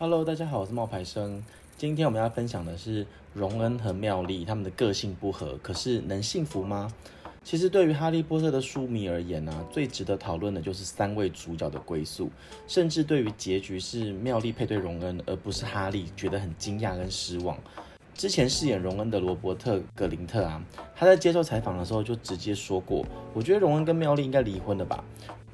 [0.00, 1.42] Hello，大家好，我是冒牌生。
[1.76, 3.04] 今天我们要分享的是
[3.34, 6.88] 荣恩和妙丽他们的个性不合，可是能幸福吗？
[7.42, 12.30] 其实对于哈利波特的书迷而言呢、最值得讨论的就是三位主角的归宿，
[12.68, 17.58] 甚至对于结局是妙丽配对荣恩，而不是哈利，觉得很惊讶跟失望。
[18.14, 23.04] 之前饰演荣恩的罗伯特·格林特啊，他在接受采访的时候就直接说过，
[23.34, 25.02] 我觉得荣恩跟妙丽应该离婚了吧。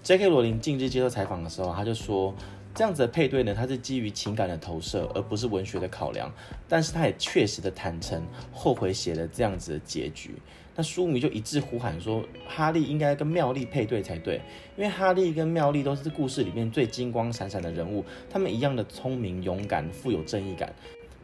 [0.03, 0.29] J.K.
[0.29, 2.35] 罗琳近日接受采访的时候，他就说。
[2.75, 6.33] 这样子的配对呢，它是基于情感的投射，而不是文学的考量。
[6.69, 10.35] 但是他也确实的坦诚，后悔写了这样子的结局。
[10.75, 14.41] 那书迷就一致呼喊说，哈利应该跟妙丽配对才对，
[14.77, 20.75] 因为哈利跟妙丽都是故事里面最金光闪闪的人物，他们一样的聪明、勇敢、富有正义感。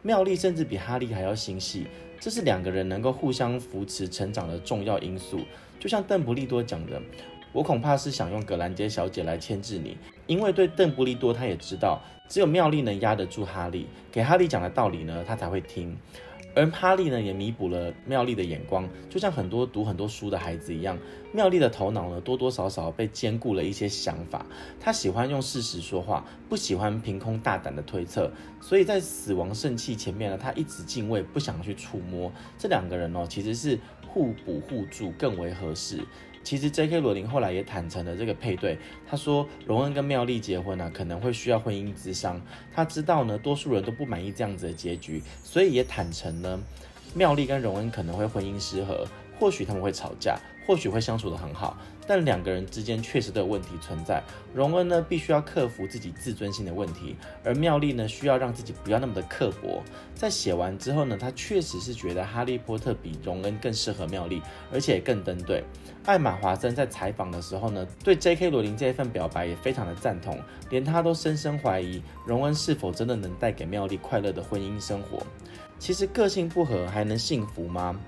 [0.02, 1.88] 妙丽甚至比哈利还要心细，
[2.20, 5.40] 这是两个人能够互相扶持成长的重要因素。
[5.80, 7.02] 就像邓布利多讲的。
[7.52, 9.96] 我恐怕是想用葛兰杰小姐来牵制你，
[10.30, 15.98] 因为对邓布利多他也知道，只有妙丽能压得住哈利，给哈利讲的道理呢，他才会听。
[16.54, 20.96] 而哈利呢，也弥补了妙丽的眼光，就像很多读很多书的孩子一样，
[21.32, 24.46] 妙丽的头脑呢，多多少少被兼顾了一些想法。
[24.78, 32.30] 他喜欢用事实说话，不喜欢凭空大胆的推测，所以在死亡圣器前面呢，他一直敬畏，不想去触摸。
[32.56, 36.04] 这两个人哦，其实是互补互助，更为合适。
[36.42, 37.00] 其实 J.K.
[37.00, 42.40] 罗琳后来也坦诚了这个配对，他说荣恩跟妙丽结婚啊，可能会需要婚姻之商。
[42.74, 46.62] 他知道呢，多数人都不满意这样子的结局，所以也坦诚呢，
[47.14, 49.06] 妙丽跟荣恩可能会婚姻失和，
[49.38, 50.38] 或许他们会吵架。
[50.66, 54.22] 或许会相处得很好，但两个人之间确实都有问题存在。
[54.54, 59.82] 荣恩呢，必须要克服自己自尊心的问题，而妙丽呢，需要让自己不要那么的刻薄。
[60.14, 64.40] 在写完之后呢，他确实是觉得哈利波特比荣恩更适合妙丽，
[64.70, 65.64] 而且更登对。
[66.04, 68.48] 艾玛华森在采访的时候呢，对 J.K.
[68.50, 70.38] 罗琳这一份表白也非常的赞同，
[70.68, 75.26] 连他都深深怀疑荣恩是否真的能带给妙丽快乐的婚姻生活。
[75.80, 77.98] 其实个性不合还能幸福吗？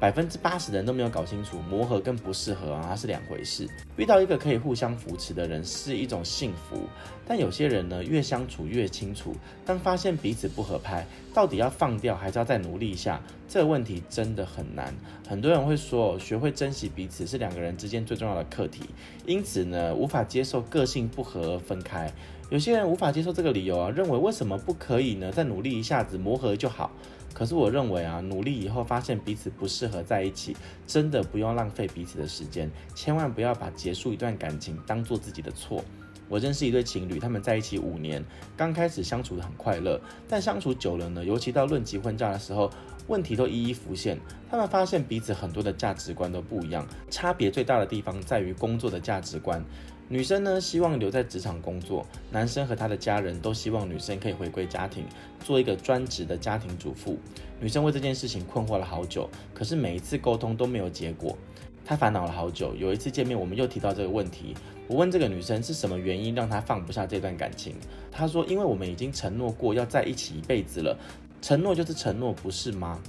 [0.00, 3.68] 百分之八十的人都没有搞清楚磨合跟不适合啊，它是两回事。
[3.98, 6.80] 遇到一个可以互相扶持的人是一种幸福，
[7.28, 13.20] 但有些人呢，越相处越清楚，当发现彼此不合拍，到底要放掉还是要再努力一下？
[13.46, 14.94] 这个问题真的很难。
[15.28, 18.84] 很多人会说，学会珍惜彼此是两个人之间最重要的课题，
[19.26, 22.10] 因此呢，无法接受个性不合而分开。
[22.48, 25.30] 有些人无法接受这个理由啊，认为为什么不可以呢？
[25.30, 26.90] 再努力一下子磨合就好。
[27.32, 35.84] 可是我认为啊，努力以后发现彼此不适合在一起，真的不用浪费彼此的时间，千万不要把结束一段感情当做自己的错。
[36.28, 38.24] 我认识一对情侣，他们在一起五年，
[38.56, 42.70] 刚开始相处得很快乐，但相处久了呢，尤其到论及婚嫁的时候，
[43.08, 44.16] 问题都一一浮现。
[44.48, 49.64] 他们发现彼此很多的价值观都不一样，差别最大的地方在于工作的价值观。
[50.12, 55.04] 女生呢，希望留在职场工作，男生和他的家人都希望女生可以回归家庭，
[55.38, 57.16] 做一个专职的家庭主妇。
[57.60, 61.38] 女生为这件事情困惑了好久，可是每一次沟通都没有结果，
[61.84, 62.74] 她烦恼了好久。
[62.74, 64.52] 有一次见面，我们又提到这个问题，
[64.88, 67.76] 我问这个女生是什么原因让她放不下这段感情，
[68.10, 70.98] 她说：因为我们已经承诺过要在一起一辈子了，
[71.40, 73.00] 承诺就是承诺，不是吗？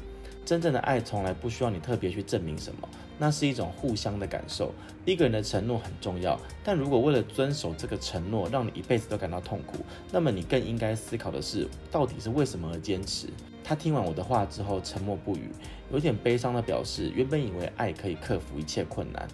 [0.51, 2.89] 真正的爱从来不需要你特别去证明什么。
[3.17, 4.73] 那是一种互相的感受，
[5.05, 9.77] 一个人的承诺很重要，但如果为了遵守这个承诺，让你一辈子都感到痛苦，
[10.11, 13.27] 那么你更应该思考的是，到底是为什么而坚持？
[13.63, 15.51] 他听完我的话之后沉默不语，
[15.89, 19.25] 有点悲伤的表示，原本以为爱可以克服一切困难，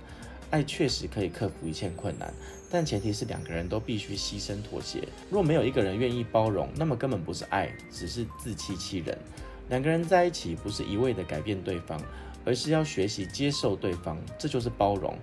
[0.51, 2.31] 爱确实可以克服一切困难，
[2.69, 5.01] 但前提是两个人都必须牺牲妥协。
[5.31, 9.17] 若没有一个人愿意包容，那么根本不是爱，只是自欺欺人。
[9.69, 11.99] 两个人在一起不是一味的改变对方。
[12.45, 15.13] 而是要学习接受对方，这就是包容。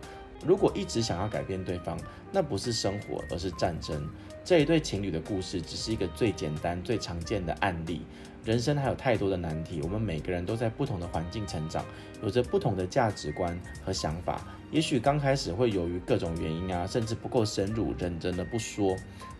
[0.44, 1.98] 如果一直想要改变对方，
[2.30, 4.06] 那不是生活，而是战争。
[4.44, 8.02] 这一对情侣的故事只是一个最简单、最常见的案例。
[8.44, 11.82] 人生还有太多的难题，我们每个人都在不同的环境成长，
[12.22, 14.46] 有着不同的价值观和想法。
[14.70, 18.94] 也许刚开始会由于各种原因啊，甚至不够深入，认真的不说。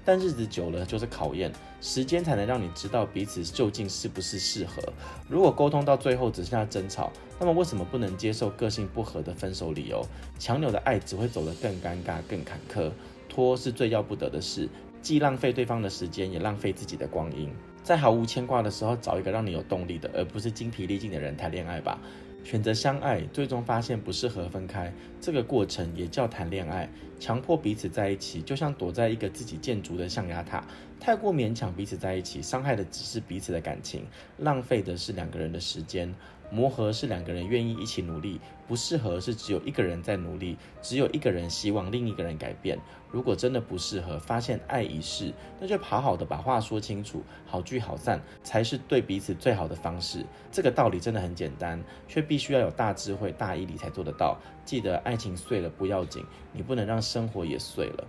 [0.06, 1.52] 但日子久了就是考验，
[1.82, 4.82] 时间才能让你知道彼此究竟是不是适合。
[5.28, 10.02] 如果沟通到最后只剩下争吵，那么为什么不能接受个性不合的分手理由？
[10.38, 12.90] 强扭的爱只会走得更尴尬、更坎坷。
[13.28, 14.68] 拖是最要不得的事，
[15.04, 17.52] 既浪费对方的时间，也浪费自己的光阴。
[17.82, 22.00] 在毫无牵挂的时候，找一个让你有动力的，而不是精疲力尽的人谈恋爱吧。
[22.42, 24.90] 选择相爱，最终发现不适合分开，
[25.20, 26.90] 这个过程也叫谈恋爱。
[27.20, 30.64] 强迫彼此在一起，就像躲在一个自己建筑的象牙塔。
[31.04, 34.06] 太过勉强彼此在一起，伤害的只是彼此的感情，
[34.38, 36.14] 浪费的是两个人的时间。
[36.50, 42.78] 磨合是两个人愿意一起努力，不适合是只有一个人在努力，只有一个人希望另一个人改变。
[43.10, 50.24] 如果真的不适合，发现爱已逝，那就好好的把话说清楚，好聚好散才是对彼此最好的方式。
[50.50, 54.40] 这个道理真的很简单，却必须要有大智慧、大毅力才做得到。
[54.64, 58.08] 记得爱情碎了不要紧，你不能让生活也碎了。